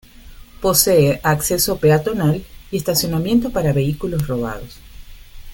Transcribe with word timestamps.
Posee 0.61 1.19
acceso 1.21 1.77
peatonal 1.77 2.43
y 2.71 2.77
estacionamiento 2.77 3.51
para 3.51 3.71
vehículos 3.71 4.25
rodados. 4.27 4.77